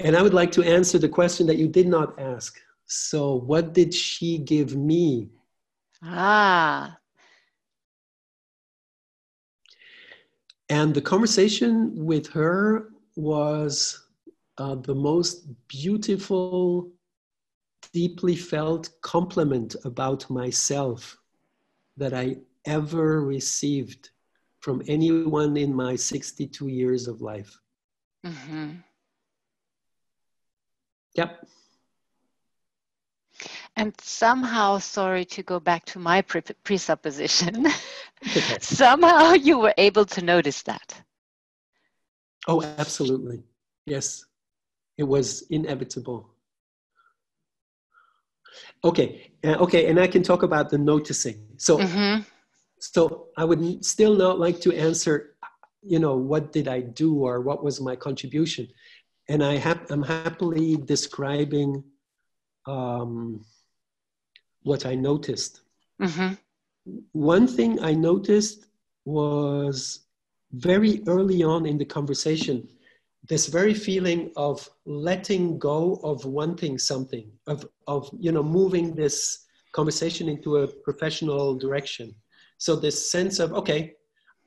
And 0.00 0.16
I 0.16 0.22
would 0.22 0.34
like 0.34 0.50
to 0.52 0.62
answer 0.64 0.98
the 0.98 1.08
question 1.08 1.46
that 1.46 1.56
you 1.56 1.68
did 1.68 1.86
not 1.86 2.18
ask. 2.18 2.58
So, 2.86 3.34
what 3.34 3.72
did 3.72 3.94
she 3.94 4.38
give 4.38 4.76
me? 4.76 5.30
Ah. 6.02 6.98
And 10.68 10.94
the 10.94 11.00
conversation 11.00 11.92
with 11.94 12.26
her 12.28 12.90
was 13.16 14.06
uh, 14.58 14.76
the 14.76 14.94
most 14.94 15.46
beautiful, 15.68 16.90
deeply 17.92 18.36
felt 18.36 18.90
compliment 19.02 19.76
about 19.84 20.28
myself 20.30 21.16
that 21.96 22.12
I 22.12 22.38
ever 22.64 23.22
received 23.22 24.10
from 24.60 24.82
anyone 24.88 25.56
in 25.56 25.74
my 25.74 25.96
62 25.96 26.68
years 26.68 27.06
of 27.06 27.20
life. 27.20 27.60
Mm-hmm. 28.24 28.70
Yep. 31.14 31.46
And 33.76 33.92
somehow, 34.00 34.78
sorry 34.78 35.24
to 35.26 35.42
go 35.42 35.58
back 35.58 35.84
to 35.86 35.98
my 35.98 36.22
pre- 36.22 36.42
presupposition, 36.62 37.66
somehow 38.60 39.32
you 39.32 39.58
were 39.58 39.74
able 39.76 40.04
to 40.06 40.22
notice 40.22 40.62
that. 40.62 41.02
Oh, 42.46 42.62
absolutely. 42.78 43.42
Yes. 43.86 44.24
It 44.96 45.04
was 45.04 45.42
inevitable. 45.50 46.30
Okay. 48.84 49.32
Uh, 49.42 49.56
okay. 49.64 49.88
And 49.88 49.98
I 49.98 50.06
can 50.06 50.22
talk 50.22 50.44
about 50.44 50.70
the 50.70 50.78
noticing. 50.78 51.44
So, 51.56 51.78
mm-hmm. 51.78 52.22
so 52.78 53.28
I 53.36 53.44
would 53.44 53.84
still 53.84 54.14
not 54.14 54.38
like 54.38 54.60
to 54.60 54.72
answer, 54.72 55.34
you 55.82 55.98
know, 55.98 56.16
what 56.16 56.52
did 56.52 56.68
I 56.68 56.80
do 56.80 57.24
or 57.24 57.40
what 57.40 57.64
was 57.64 57.80
my 57.80 57.96
contribution? 57.96 58.68
And 59.28 59.42
I 59.42 59.56
have, 59.56 59.90
I'm 59.90 60.02
happily 60.02 60.76
describing 60.76 61.82
um, 62.66 63.44
what 64.64 64.84
I 64.84 64.94
noticed. 64.94 65.60
Mm-hmm. 66.02 66.34
One 67.12 67.46
thing 67.46 67.80
I 67.80 67.94
noticed 67.94 68.66
was 69.04 70.00
very 70.52 71.02
early 71.06 71.42
on 71.42 71.66
in 71.66 71.78
the 71.78 71.84
conversation 71.84 72.68
this 73.28 73.46
very 73.46 73.72
feeling 73.72 74.30
of 74.36 74.68
letting 74.84 75.58
go 75.58 75.98
of 76.04 76.24
wanting 76.24 76.78
something 76.78 77.30
of, 77.46 77.66
of 77.86 78.10
you 78.18 78.32
know 78.32 78.42
moving 78.42 78.94
this 78.94 79.46
conversation 79.72 80.28
into 80.28 80.58
a 80.58 80.68
professional 80.68 81.54
direction 81.56 82.14
so 82.58 82.76
this 82.76 83.10
sense 83.10 83.38
of 83.38 83.52
okay 83.52 83.94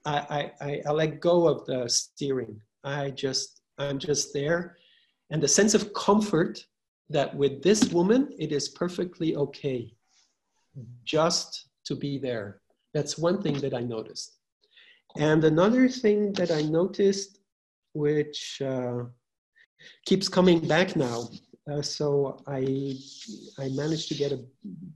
I, 0.06 0.52
I, 0.62 0.82
I 0.88 0.92
let 0.92 1.20
go 1.20 1.48
of 1.48 1.66
the 1.66 1.90
steering 1.90 2.62
i 2.84 3.10
just 3.10 3.62
i'm 3.78 4.00
just 4.00 4.34
there 4.34 4.78
and 5.32 5.42
the 5.42 5.48
sense 5.48 5.74
of 5.74 5.94
comfort 5.94 6.64
that 7.10 7.36
with 7.36 7.62
this 7.64 7.92
woman 7.92 8.30
it 8.38 8.52
is 8.52 8.70
perfectly 8.70 9.36
okay 9.36 9.92
just 11.04 11.70
to 11.86 11.96
be 11.96 12.18
there. 12.18 12.62
That's 12.94 13.18
one 13.18 13.42
thing 13.42 13.60
that 13.60 13.74
I 13.74 13.82
noticed. 13.82 14.38
And 15.18 15.44
another 15.44 15.90
thing 15.90 16.34
that 16.34 16.52
I 16.52 16.62
noticed, 16.62 17.40
which 17.94 18.62
uh, 18.62 19.06
keeps 20.06 20.30
coming 20.30 20.68
back 20.68 20.96
now, 20.96 21.30
uh, 21.72 21.82
so 21.82 22.42
I, 22.48 22.96
I 23.60 23.70
managed 23.70 24.10
to 24.10 24.16
get 24.16 24.32
a 24.32 24.44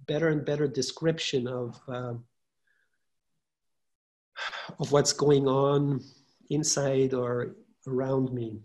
better 0.08 0.30
and 0.30 0.46
better 0.46 0.68
description 0.68 1.48
of, 1.48 1.80
uh, 1.88 2.14
of 4.80 4.92
what's 4.92 5.14
going 5.14 5.48
on 5.48 6.02
inside 6.50 7.14
or 7.14 7.56
around 7.88 8.32
me. 8.34 8.62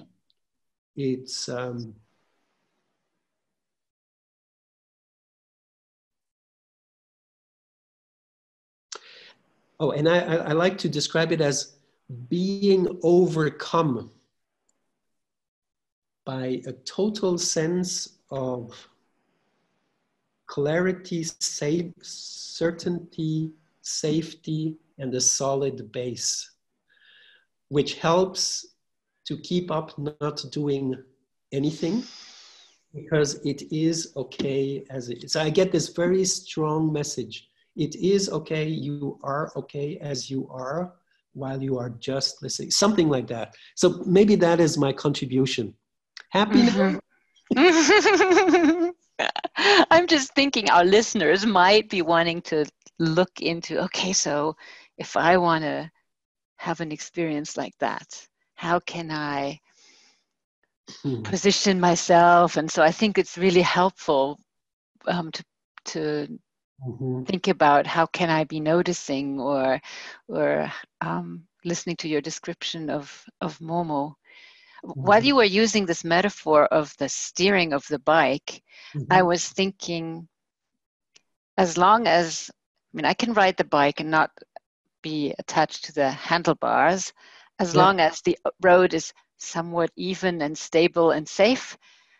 It's 0.94 1.48
um, 1.48 1.94
Oh, 9.78 9.90
and 9.90 10.08
I, 10.08 10.18
I, 10.20 10.52
like 10.52 10.78
to 10.78 10.88
describe 10.88 11.32
it 11.32 11.40
as 11.42 11.76
being 12.28 12.98
overcome 13.02 14.10
by 16.24 16.62
a 16.66 16.72
total 16.72 17.36
sense 17.36 18.18
of 18.30 18.88
clarity, 20.46 21.24
safe, 21.24 21.92
certainty, 22.00 23.52
safety, 23.82 24.76
and 24.98 25.14
a 25.14 25.20
solid 25.20 25.92
base, 25.92 26.52
which 27.68 27.98
helps 27.98 28.66
to 29.26 29.36
keep 29.36 29.70
up 29.70 29.92
not 30.20 30.42
doing 30.52 30.96
anything 31.52 32.02
because 32.94 33.34
it 33.44 33.62
is 33.70 34.12
okay 34.16 34.84
as 34.88 35.10
it 35.10 35.24
is. 35.24 35.32
So 35.32 35.42
I 35.42 35.50
get 35.50 35.70
this 35.70 35.88
very 35.88 36.24
strong 36.24 36.92
message 36.92 37.48
it 37.76 37.94
is 37.96 38.28
okay, 38.30 38.66
you 38.66 39.18
are 39.22 39.52
okay 39.56 39.98
as 40.00 40.30
you 40.30 40.48
are 40.50 40.94
while 41.34 41.62
you 41.62 41.78
are 41.78 41.90
just 41.90 42.42
listening, 42.42 42.70
something 42.70 43.08
like 43.08 43.26
that. 43.26 43.54
So 43.74 44.02
maybe 44.06 44.36
that 44.36 44.58
is 44.58 44.78
my 44.78 44.92
contribution. 44.92 45.74
Happy 46.30 46.62
mm-hmm. 46.62 46.98
I'm 49.90 50.06
just 50.06 50.34
thinking 50.34 50.68
our 50.70 50.84
listeners 50.84 51.46
might 51.46 51.88
be 51.88 52.02
wanting 52.02 52.42
to 52.42 52.64
look 52.98 53.40
into 53.40 53.78
okay, 53.84 54.12
so 54.12 54.56
if 54.98 55.16
I 55.16 55.36
want 55.36 55.62
to 55.64 55.90
have 56.56 56.80
an 56.80 56.90
experience 56.90 57.56
like 57.56 57.76
that, 57.78 58.26
how 58.54 58.80
can 58.80 59.10
I 59.10 59.60
hmm. 61.02 61.22
position 61.22 61.78
myself? 61.78 62.56
And 62.56 62.70
so 62.70 62.82
I 62.82 62.90
think 62.90 63.18
it's 63.18 63.38
really 63.38 63.62
helpful 63.62 64.40
um, 65.06 65.30
to 65.32 65.44
to 65.86 66.38
mm-hmm. 66.84 67.24
think 67.24 67.48
about 67.48 67.86
how 67.86 68.06
can 68.06 68.30
i 68.30 68.44
be 68.44 68.60
noticing 68.60 69.40
or 69.40 69.80
or 70.28 70.70
um, 71.00 71.44
listening 71.64 71.96
to 71.96 72.08
your 72.08 72.20
description 72.20 72.90
of 72.90 73.24
of 73.40 73.58
momo 73.58 74.14
mm-hmm. 74.84 75.00
while 75.00 75.22
you 75.22 75.36
were 75.36 75.44
using 75.44 75.86
this 75.86 76.04
metaphor 76.04 76.66
of 76.66 76.94
the 76.98 77.08
steering 77.08 77.72
of 77.72 77.86
the 77.88 77.98
bike 78.00 78.62
mm-hmm. 78.94 79.12
i 79.12 79.22
was 79.22 79.48
thinking 79.48 80.28
as 81.56 81.78
long 81.78 82.06
as 82.06 82.50
i 82.52 82.96
mean 82.96 83.04
i 83.04 83.14
can 83.14 83.32
ride 83.32 83.56
the 83.56 83.64
bike 83.64 84.00
and 84.00 84.10
not 84.10 84.30
be 85.02 85.34
attached 85.38 85.84
to 85.84 85.92
the 85.92 86.10
handlebars 86.10 87.12
as 87.58 87.74
yeah. 87.74 87.80
long 87.80 88.00
as 88.00 88.20
the 88.22 88.36
road 88.62 88.92
is 88.92 89.12
somewhat 89.38 89.90
even 89.96 90.42
and 90.42 90.56
stable 90.56 91.10
and 91.10 91.28
safe 91.28 91.76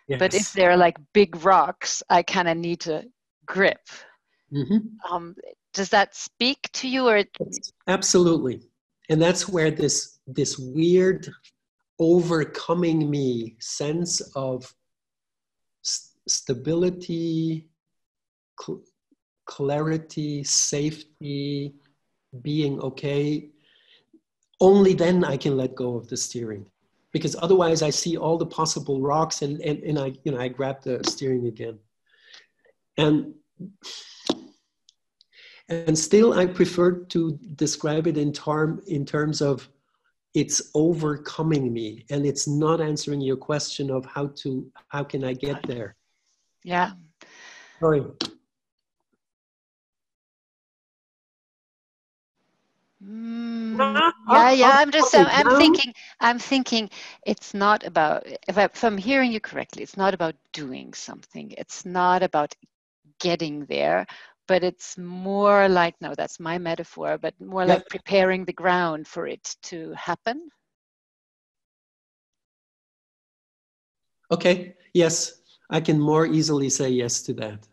yes. 0.09 0.19
but 0.19 0.35
if 0.35 0.53
there 0.53 0.71
are 0.71 0.77
like 0.77 0.97
big 1.13 1.45
rocks 1.45 2.03
i 2.11 2.23
kind 2.23 2.49
of 2.49 2.57
need 2.57 2.81
to 2.81 3.03
grip 3.47 3.81
Mm-hmm. 4.53 5.13
Um, 5.13 5.35
does 5.75 5.89
that 5.91 6.15
speak 6.15 6.71
to 6.75 6.89
you, 6.89 7.09
or 7.09 7.25
absolutely? 7.87 8.63
And 9.09 9.21
that's 9.21 9.49
where 9.49 9.71
this 9.71 10.19
this 10.27 10.59
weird 10.59 11.29
overcoming 11.99 13.11
me 13.11 13.57
sense 13.59 14.21
of 14.35 14.73
st- 15.83 16.13
stability, 16.29 17.69
cl- 18.61 18.83
clarity, 19.47 20.45
safety, 20.45 21.75
being 22.43 22.81
okay. 22.81 23.49
Only 24.61 24.95
then 24.95 25.25
I 25.25 25.37
can 25.37 25.57
let 25.57 25.75
go 25.75 25.97
of 25.97 26.09
the 26.09 26.17
steering 26.17 26.67
because 27.13 27.37
otherwise 27.41 27.83
I 27.83 27.91
see 27.91 28.17
all 28.17 28.39
the 28.39 28.47
possible 28.47 29.01
rocks 29.01 29.43
and, 29.43 29.61
and, 29.61 29.83
and 29.83 29.99
I, 29.99 30.13
you 30.25 30.33
know, 30.33 30.41
I 30.41 30.49
grab 30.49 30.83
the 30.83 31.03
steering 31.05 31.47
again. 31.47 31.79
And 32.99 33.35
and 35.69 35.99
still, 35.99 36.35
I 36.35 36.47
prefer 36.47 36.93
to 36.93 37.39
describe 37.57 38.07
it 38.07 38.17
in, 38.17 38.33
term, 38.33 38.81
in 38.87 39.05
terms 39.05 39.43
of 39.43 39.69
it's 40.37 40.71
overcoming 40.75 41.73
me 41.73 42.05
and 42.11 42.27
it's 42.27 42.47
not 42.47 42.79
answering 42.79 43.23
your 43.23 43.39
question 43.39 43.91
of 43.91 44.05
how 44.05 44.27
to 44.37 44.71
how 44.89 45.03
can 45.03 45.25
i 45.25 45.33
get 45.33 45.63
there 45.63 45.97
yeah 46.63 46.93
sorry 47.81 48.05
Mm, 53.05 54.13
yeah, 54.31 54.51
yeah. 54.51 54.71
I'm 54.79 54.91
just. 54.91 55.15
I'm, 55.15 55.29
I'm, 55.29 55.59
thinking. 55.59 55.93
I'm 56.19 56.39
thinking. 56.39 56.91
It's 57.25 57.53
not 57.53 57.87
about. 57.87 58.27
If, 58.49 58.57
I, 58.57 58.65
if 58.65 58.83
I'm 58.83 58.97
hearing 58.97 59.31
you 59.31 59.39
correctly, 59.39 59.83
it's 59.83 59.99
not 59.99 60.15
about 60.15 60.35
doing 60.53 60.95
something. 60.95 61.53
It's 61.59 61.85
not 61.85 62.23
about 62.23 62.55
getting 63.21 63.67
there, 63.67 64.07
but 64.47 64.63
it's 64.63 64.97
more 64.99 65.69
like 65.69 65.95
no 66.01 66.15
that's 66.15 66.41
my 66.41 66.59
metaphor 66.59 67.19
but 67.19 67.35
more 67.41 67.63
yeah. 67.63 67.75
like 67.75 67.89
preparing 67.89 68.45
the 68.45 68.53
ground 68.53 69.07
for 69.07 69.27
it 69.27 69.57
to 69.63 69.93
happen. 69.93 70.49
Okay 74.31 74.75
yes 74.93 75.41
i 75.71 75.81
can 75.81 75.99
more 76.01 76.27
easily 76.27 76.69
say 76.69 76.89
yes 76.89 77.23
to 77.23 77.33
that. 77.35 77.67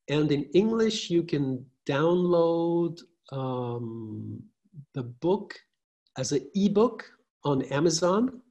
And 0.10 0.32
in 0.32 0.44
English, 0.54 1.10
you 1.10 1.24
can 1.24 1.66
download 1.88 3.00
um, 3.32 4.44
the 4.94 5.04
book 5.04 5.58
as 6.18 6.34
an 6.34 6.46
ebook 6.56 7.10
on 7.46 7.62
Amazon. 7.64 8.42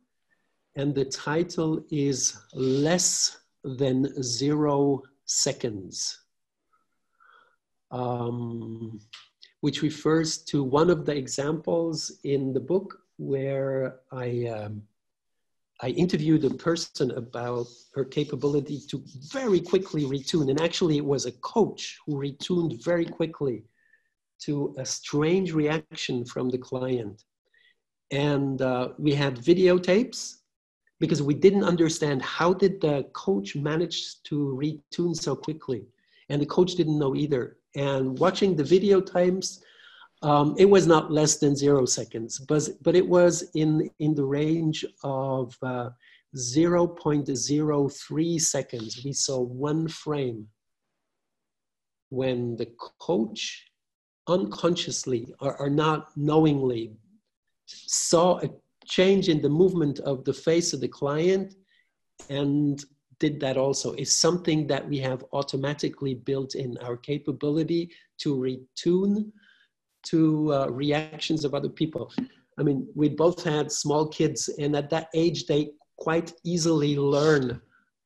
And 0.76 0.94
the 0.94 1.04
title 1.04 1.84
is 1.90 2.40
Less 2.54 3.40
Than 3.64 4.22
Zero 4.22 5.02
seconds, 5.30 6.18
um, 7.92 9.00
which 9.60 9.80
refers 9.80 10.38
to 10.38 10.64
one 10.64 10.90
of 10.90 11.06
the 11.06 11.16
examples 11.16 12.18
in 12.24 12.52
the 12.52 12.60
book 12.60 12.98
where 13.16 14.00
I, 14.10 14.46
um, 14.46 14.82
I 15.80 15.90
interviewed 15.90 16.44
a 16.44 16.50
person 16.50 17.12
about 17.12 17.68
her 17.94 18.04
capability 18.04 18.80
to 18.90 19.02
very 19.32 19.60
quickly 19.60 20.02
retune. 20.02 20.50
And 20.50 20.60
actually, 20.60 20.96
it 20.96 21.04
was 21.04 21.26
a 21.26 21.32
coach 21.32 21.98
who 22.04 22.16
retuned 22.16 22.82
very 22.84 23.06
quickly 23.06 23.62
to 24.40 24.74
a 24.78 24.84
strange 24.84 25.52
reaction 25.52 26.24
from 26.24 26.50
the 26.50 26.58
client. 26.58 27.22
And 28.10 28.60
uh, 28.60 28.88
we 28.98 29.14
had 29.14 29.36
videotapes 29.36 30.39
because 31.00 31.22
we 31.22 31.34
didn't 31.34 31.64
understand 31.64 32.22
how 32.22 32.52
did 32.52 32.80
the 32.80 33.04
coach 33.14 33.56
manage 33.56 34.22
to 34.22 34.56
retune 34.62 35.16
so 35.16 35.34
quickly 35.34 35.86
and 36.28 36.40
the 36.40 36.46
coach 36.46 36.74
didn't 36.74 36.98
know 36.98 37.16
either 37.16 37.56
and 37.74 38.16
watching 38.18 38.54
the 38.54 38.64
video 38.64 39.00
times 39.00 39.64
Um, 40.22 40.54
it 40.58 40.68
was 40.68 40.86
not 40.86 41.10
less 41.10 41.38
than 41.38 41.56
zero 41.56 41.86
seconds, 41.86 42.38
but, 42.38 42.68
but 42.82 42.94
it 42.94 43.06
was 43.06 43.50
in, 43.54 43.90
in 43.98 44.14
the 44.14 44.24
range 44.24 44.84
of 45.02 45.56
uh, 45.62 45.90
0.03 46.36 48.40
seconds. 48.40 49.02
We 49.04 49.12
saw 49.12 49.40
one 49.40 49.88
frame 49.88 50.46
when 52.10 52.56
the 52.56 52.66
coach 52.98 53.66
unconsciously 54.28 55.32
or, 55.40 55.56
or 55.56 55.70
not 55.70 56.08
knowingly 56.16 56.92
saw 57.66 58.38
a 58.40 58.50
change 58.90 59.29
in 59.29 59.40
the 59.40 59.48
movement 59.48 60.00
of 60.00 60.24
the 60.24 60.33
face 60.33 60.72
of 60.72 60.81
the 60.81 60.88
client 60.88 61.55
and 62.29 62.85
did 63.20 63.38
that 63.38 63.57
also 63.57 63.92
is 63.94 64.12
something 64.12 64.66
that 64.66 64.87
we 64.88 64.98
have 64.98 65.24
automatically 65.33 66.14
built 66.14 66.55
in 66.55 66.76
our 66.79 66.96
capability 66.96 67.90
to 68.18 68.37
retune 68.37 69.31
to 70.03 70.53
uh, 70.53 70.66
reactions 70.68 71.44
of 71.44 71.55
other 71.55 71.68
people. 71.68 72.12
I 72.59 72.62
mean, 72.62 72.88
we 72.94 73.09
both 73.11 73.44
had 73.44 73.70
small 73.70 74.09
kids, 74.09 74.48
and 74.59 74.74
at 74.74 74.90
that 74.90 75.09
age, 75.14 75.46
they 75.46 75.72
quite 75.98 76.33
easily 76.44 76.96
learn 76.96 77.61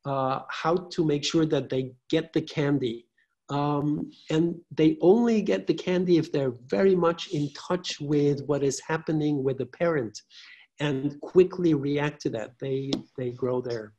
uh, 0.04 0.40
how 0.50 0.76
to 0.90 1.04
make 1.04 1.24
sure 1.24 1.46
that 1.46 1.70
they 1.70 1.92
get 2.10 2.32
the 2.32 2.42
candy. 2.42 3.06
Um, 3.48 4.10
and 4.30 4.56
they 4.70 4.96
only 5.00 5.42
get 5.42 5.66
the 5.66 5.74
candy 5.74 6.18
if 6.18 6.32
they're 6.32 6.54
very 6.66 6.96
much 6.96 7.28
in 7.28 7.50
touch 7.52 8.00
with 8.00 8.42
what 8.46 8.64
is 8.64 8.80
happening 8.80 9.44
with 9.44 9.58
the 9.58 9.66
parent 9.66 10.18
and 10.80 11.20
quickly 11.20 11.74
react 11.74 12.20
to 12.22 12.30
that. 12.30 12.52
They, 12.60 12.90
they 13.16 13.30
grow 13.30 13.60
their, 13.60 13.92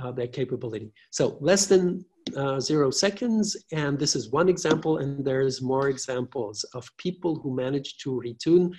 uh, 0.00 0.12
their 0.12 0.28
capability. 0.28 0.92
So 1.10 1.38
less 1.40 1.66
than 1.66 2.04
uh, 2.36 2.60
zero 2.60 2.90
seconds. 2.90 3.56
And 3.72 3.98
this 3.98 4.14
is 4.14 4.30
one 4.30 4.48
example, 4.48 4.98
and 4.98 5.24
there's 5.24 5.62
more 5.62 5.88
examples 5.88 6.64
of 6.74 6.88
people 6.98 7.36
who 7.36 7.54
manage 7.54 7.98
to 7.98 8.22
retune 8.24 8.74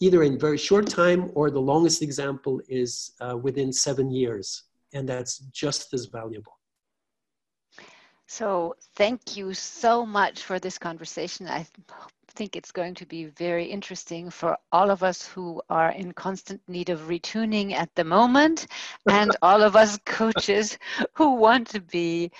either 0.00 0.22
in 0.22 0.38
very 0.38 0.58
short 0.58 0.86
time 0.86 1.30
or 1.34 1.50
the 1.50 1.60
longest 1.60 2.02
example 2.02 2.60
is 2.68 3.12
uh, 3.20 3.36
within 3.36 3.72
seven 3.72 4.10
years. 4.10 4.64
And 4.94 5.08
that's 5.08 5.38
just 5.52 5.92
as 5.92 6.06
valuable. 6.06 6.56
So 8.26 8.76
thank 8.94 9.36
you 9.36 9.54
so 9.54 10.06
much 10.06 10.42
for 10.42 10.58
this 10.58 10.78
conversation. 10.78 11.48
I 11.48 11.66
think 12.40 12.56
it's 12.56 12.72
going 12.72 12.94
to 12.94 13.04
be 13.04 13.26
very 13.26 13.66
interesting 13.66 14.30
for 14.30 14.56
all 14.72 14.90
of 14.90 15.02
us 15.02 15.26
who 15.26 15.60
are 15.68 15.90
in 15.90 16.10
constant 16.10 16.58
need 16.68 16.88
of 16.88 16.98
retuning 17.00 17.72
at 17.72 17.94
the 17.96 18.02
moment 18.02 18.66
and 19.10 19.36
all 19.42 19.62
of 19.62 19.76
us 19.76 19.98
coaches 20.06 20.78
who 21.12 21.34
want 21.34 21.68
to 21.68 21.82
be 21.82 22.30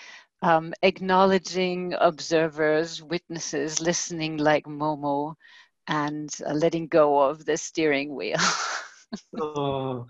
um, 0.40 0.72
acknowledging 0.82 1.94
observers, 2.00 3.02
witnesses, 3.02 3.78
listening 3.78 4.38
like 4.38 4.64
Momo, 4.64 5.34
and 5.86 6.34
uh, 6.46 6.54
letting 6.54 6.86
go 6.86 7.20
of 7.20 7.44
the 7.44 7.58
steering 7.58 8.14
wheel. 8.14 8.40
oh, 9.38 10.06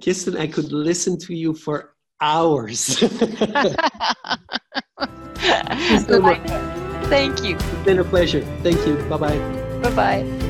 Kirsten, 0.00 0.36
I 0.36 0.46
could 0.46 0.70
listen 0.70 1.18
to 1.26 1.34
you 1.34 1.54
for 1.54 1.96
hours. 2.20 3.02
Thank 7.08 7.42
you. 7.44 7.56
It's 7.56 7.84
been 7.84 7.98
a 7.98 8.04
pleasure. 8.04 8.40
Thank 8.62 8.86
you. 8.86 8.96
Bye 9.08 9.16
bye. 9.16 9.38
Bye 9.82 9.94
bye. 9.94 10.41